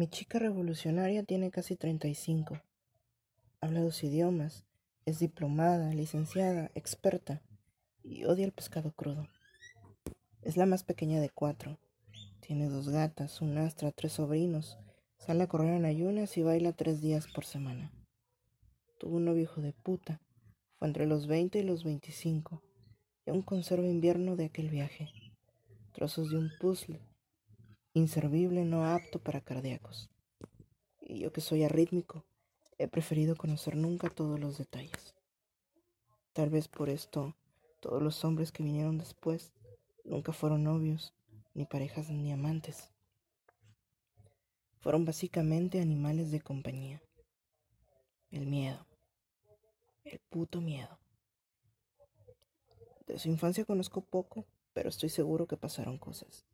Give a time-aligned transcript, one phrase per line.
[0.00, 2.58] Mi chica revolucionaria tiene casi 35.
[3.60, 4.64] Habla dos idiomas,
[5.04, 7.42] es diplomada, licenciada, experta
[8.02, 9.28] y odia el pescado crudo.
[10.40, 11.78] Es la más pequeña de cuatro.
[12.40, 14.78] Tiene dos gatas, un astra, tres sobrinos.
[15.18, 17.92] Sale a correr en ayunas y baila tres días por semana.
[18.98, 20.22] Tuvo un novio de puta.
[20.78, 22.62] Fue entre los 20 y los 25.
[23.26, 25.10] Y aún conserva invierno de aquel viaje.
[25.92, 27.09] Trozos de un puzzle
[27.92, 30.10] inservible no apto para cardíacos.
[31.00, 32.24] Y yo que soy arrítmico,
[32.78, 35.14] he preferido conocer nunca todos los detalles.
[36.32, 37.34] Tal vez por esto
[37.80, 39.52] todos los hombres que vinieron después
[40.04, 41.14] nunca fueron novios,
[41.54, 42.90] ni parejas ni amantes.
[44.78, 47.02] Fueron básicamente animales de compañía.
[48.30, 48.86] El miedo.
[50.04, 50.98] El puto miedo.
[53.06, 56.46] De su infancia conozco poco, pero estoy seguro que pasaron cosas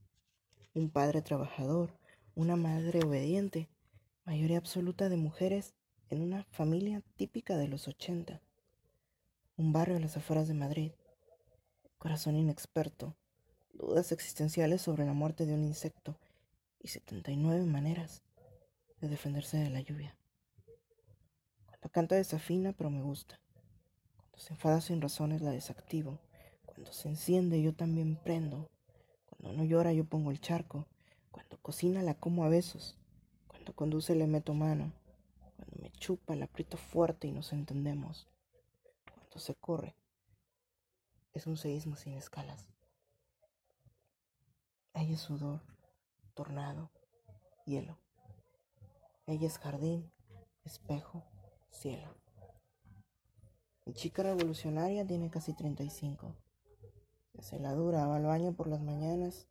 [0.77, 1.99] un padre trabajador,
[2.35, 3.71] una madre obediente,
[4.27, 5.75] mayoría absoluta de mujeres
[6.11, 8.43] en una familia típica de los 80,
[9.57, 10.93] un barrio a las afueras de Madrid,
[11.97, 13.17] corazón inexperto,
[13.73, 16.19] dudas existenciales sobre la muerte de un insecto
[16.83, 18.23] y 79 maneras
[19.01, 20.15] de defenderse de la lluvia.
[21.65, 23.41] Cuando canta desafina, pero me gusta.
[24.19, 26.21] Cuando se enfada sin razones la desactivo.
[26.67, 28.69] Cuando se enciende yo también prendo.
[29.39, 30.87] Cuando no llora yo pongo el charco.
[31.31, 32.97] Cuando cocina la como a besos.
[33.47, 34.93] Cuando conduce le meto mano.
[35.57, 38.27] Cuando me chupa la aprieto fuerte y nos entendemos.
[39.15, 39.95] Cuando se corre.
[41.33, 42.67] Es un seísmo sin escalas.
[44.95, 45.61] Ella es sudor,
[46.33, 46.91] tornado,
[47.67, 47.99] hielo.
[49.27, 50.11] Ella es jardín,
[50.65, 51.23] espejo,
[51.69, 52.15] cielo.
[53.85, 56.35] Mi chica revolucionaria tiene casi 35.
[57.41, 59.49] Se la dura, va al baño por las mañanas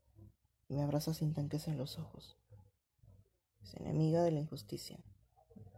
[0.68, 2.38] y me abraza sin tanques en los ojos.
[3.62, 5.00] Es enemiga de la injusticia.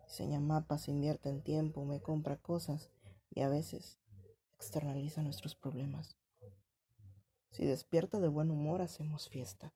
[0.06, 2.90] Diseña mapas, invierte en tiempo, me compra cosas
[3.30, 4.00] y a veces
[4.56, 6.18] externaliza nuestros problemas.
[7.52, 9.74] Si despierta de buen humor, hacemos fiesta.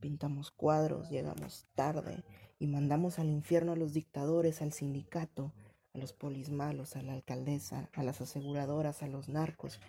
[0.00, 2.24] Pintamos cuadros, llegamos tarde
[2.58, 5.52] y mandamos al infierno a los dictadores, al sindicato,
[5.92, 9.80] a los polis malos, a la alcaldesa, a las aseguradoras, a los narcos,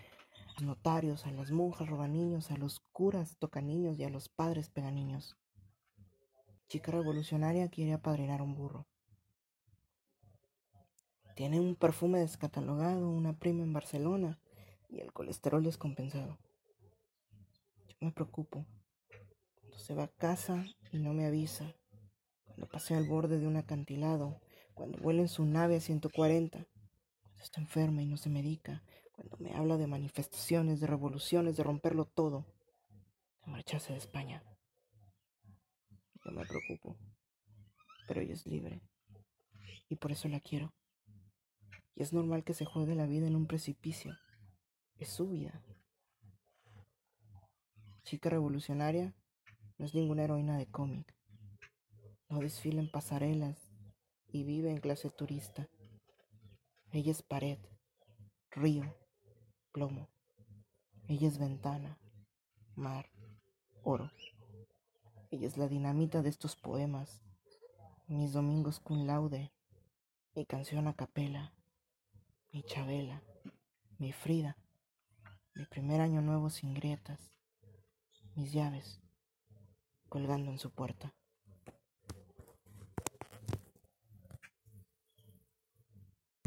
[0.62, 5.38] notarios, a las monjas niños, a los curas niños y a los padres niños.
[6.68, 8.88] Chica revolucionaria quiere apadrinar un burro.
[11.36, 14.40] Tiene un perfume descatalogado, una prima en Barcelona
[14.90, 16.38] y el colesterol descompensado.
[17.88, 18.66] Yo me preocupo.
[19.56, 21.76] Cuando se va a casa y no me avisa.
[22.46, 24.42] Cuando pasea al borde de un acantilado.
[24.74, 26.68] Cuando vuela en su nave a 140.
[27.22, 28.84] Cuando está enferma y no se medica
[29.20, 32.46] cuando me habla de manifestaciones, de revoluciones, de romperlo todo,
[33.46, 34.44] de marcharse de España.
[36.24, 36.98] Yo me preocupo,
[38.08, 38.82] pero ella es libre
[39.90, 40.74] y por eso la quiero.
[41.96, 44.18] Y es normal que se juegue la vida en un precipicio.
[44.98, 45.62] Es su vida.
[48.04, 49.14] Chica revolucionaria
[49.78, 51.14] no es ninguna heroína de cómic.
[52.30, 53.70] No desfila en pasarelas
[54.28, 55.68] y vive en clase turista.
[56.92, 57.60] Ella es pared,
[58.52, 58.99] río,
[59.72, 60.10] plomo.
[61.08, 61.98] Ella es ventana,
[62.76, 63.10] mar,
[63.84, 64.12] oro.
[65.32, 67.22] Ella es la dinamita de estos poemas,
[68.08, 69.52] mis domingos con laude,
[70.36, 71.54] mi canción a capela,
[72.52, 73.22] mi Chabela,
[73.98, 74.58] mi Frida,
[75.54, 77.32] mi primer año nuevo sin grietas,
[78.36, 79.02] mis llaves
[80.10, 81.14] colgando en su puerta.